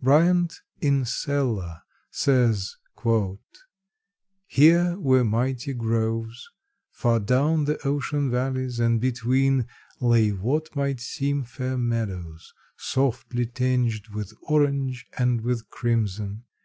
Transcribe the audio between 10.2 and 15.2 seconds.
what might seem fair meadows, softly tinged With orange